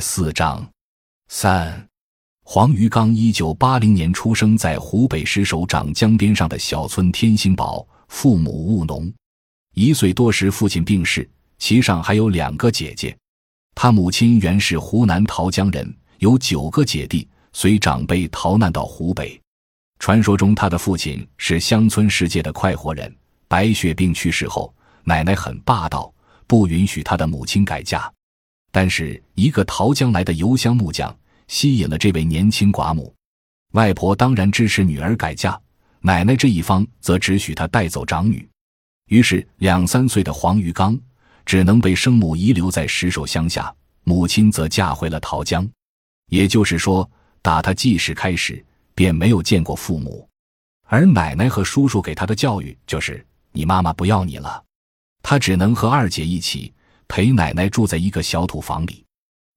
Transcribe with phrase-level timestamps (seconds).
[0.00, 0.66] 四章
[1.28, 1.88] 三，
[2.42, 9.12] 黄鱼刚一九八零年出生在湖北石首长江边上的小村天兴堡，父母务农。
[9.74, 11.28] 一岁多时，父亲病逝，
[11.58, 13.16] 其上还有两个姐姐。
[13.74, 19.40] 他母亲原是湖南桃江人，有九个姐弟，随长辈逃难到湖北。
[19.98, 23.14] 传说中，他的父亲是乡村世界的快活人。
[23.46, 24.74] 白血病去世后，
[25.04, 26.12] 奶奶很霸道，
[26.46, 28.10] 不允许他的母亲改嫁。
[28.70, 31.14] 但是，一个桃江来的油香木匠
[31.48, 33.14] 吸引了这位年轻寡母。
[33.72, 35.60] 外婆当然支持女儿改嫁，
[36.00, 38.48] 奶奶这一方则只许她带走长女。
[39.06, 40.98] 于是，两三岁的黄鱼刚
[41.44, 43.74] 只能被生母遗留在石首乡下，
[44.04, 45.68] 母亲则嫁回了桃江。
[46.28, 47.08] 也就是说，
[47.42, 50.28] 打他记事开始，便没有见过父母。
[50.86, 54.62] 而奶奶和叔叔给他的教育就是：“你妈妈不要你了。”
[55.22, 56.72] 他只能和二姐一起
[57.10, 59.04] 陪奶奶住在一个小土房里。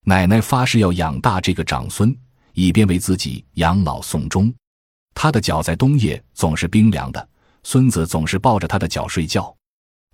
[0.06, 2.14] 奶奶发誓要养大这个长孙，
[2.54, 4.52] 以便为自己养老送终。
[5.14, 7.30] 他的脚在冬夜总是冰凉的。
[7.62, 9.56] 孙子总是抱着他的脚睡觉，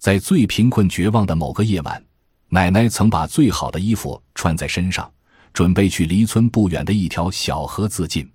[0.02, 2.06] 在最贫困绝望的某个夜晚，
[2.50, 5.10] 奶奶曾把最好的衣服穿在身上，
[5.54, 8.30] 准备去离村不远的一条小河自尽。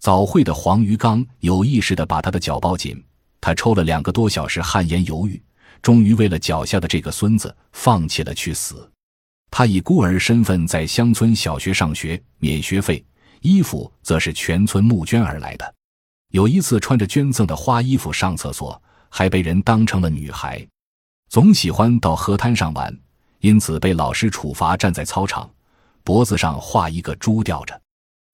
[0.00, 3.04] 早会的黄鱼刚有意识地把他的脚抱紧，
[3.42, 5.40] 他抽了两个多小时汗颜犹豫，
[5.82, 8.90] 终于为了脚下的这个孙子，放弃了去死。
[9.50, 13.04] 他以孤儿身份在乡村小学上学，免学费，
[13.40, 15.74] 衣服则是全村募捐而来的。
[16.32, 20.66] 有一次穿着捐赠的花衣服上厕所，还被人当成了女孩。
[21.30, 22.94] 总喜欢到河滩上玩，
[23.40, 25.50] 因此被老师处罚站在操场，
[26.04, 27.80] 脖子上画一个猪吊着。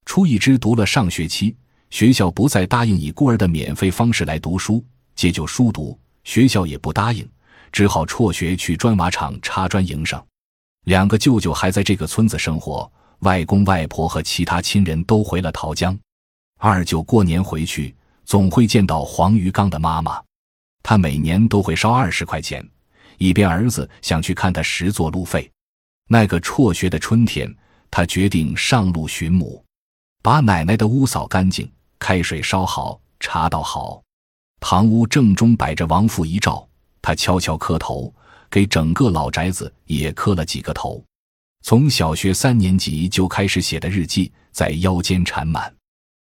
[0.05, 1.57] 初一只读了上学期，
[1.91, 7.29] 学校不再答应以孤儿的免费方式来读书，借就书读，学校也不答应，
[7.71, 10.23] 只好辍学去砖瓦厂插砖营生。
[10.85, 15.99] 两个舅舅还在这个村子生活，外公外婆和其他亲人都回了桃江。
[16.59, 20.23] 二舅过年回去，总会见到黄鱼刚的妈妈，
[20.83, 22.67] 他每年都会烧二十块钱，
[23.19, 25.51] 以便儿子想去看他时做路费。
[26.07, 27.55] 那个辍学的春天，
[27.91, 29.65] 他决定上路寻母，
[30.23, 34.04] 把奶奶的屋扫干净，开水烧好，茶倒好。
[34.67, 36.67] 堂屋正中摆着王父遗照，
[37.03, 38.11] 他悄悄磕头，
[38.51, 41.05] 给整个老宅子也磕了几个头。
[41.63, 45.71] 从小学三年级就开始写的日记，在腰间缠满。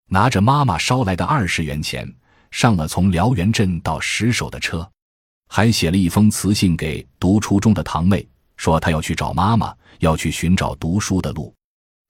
[0.08, 2.08] 拿着妈妈捎来的二十元钱，
[2.52, 4.88] 上了从辽源镇到石首的车，
[5.48, 8.24] 还写了一封词信给读初中的堂妹，
[8.56, 11.52] 说他要去找妈妈，要去寻找读书的路。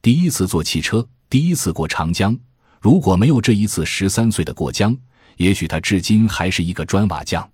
[0.02, 2.38] 第一次坐汽车，第一次过长江。
[2.82, 4.94] 如果没有这一次十三岁的过江，
[5.38, 7.48] 也许他至今还是一个砖瓦匠。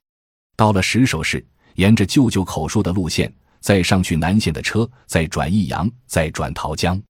[0.56, 1.42] 到了石首市，
[1.76, 7.00] 沿着舅舅口述的路线，再上去南线的车，再转益阳，再转桃江。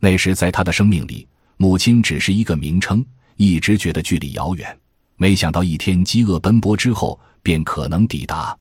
[0.00, 1.28] 那时，在他的生命里。
[1.58, 3.04] 母亲只是一个名称，
[3.36, 4.76] 一直觉得距离遥远。
[5.14, 8.56] 没想到一天饥饿奔波之后，便可能抵达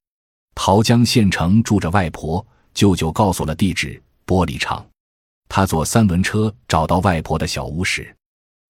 [0.54, 1.64] 桃江县城。
[1.64, 2.46] 住着外婆，
[2.76, 4.86] 舅舅告诉了地址——玻璃厂。
[5.50, 8.16] 他坐三轮车找到外婆的小屋时，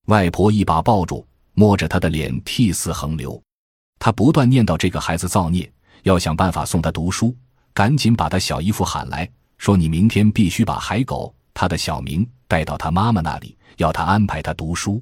[0.06, 1.28] 外婆一把抱住，
[1.62, 3.40] 摸着他的脸，涕泗横流。
[4.00, 7.38] 他不断念叨这个孩子造孽，要想办法送他读书。
[7.72, 9.30] 赶紧把他小姨夫喊来，
[9.60, 15.00] 说：“你明天必须把海狗，他的小名，带到他妈妈那里。”要他安排他读书。